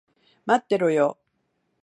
[0.47, 1.19] 待ってろよ。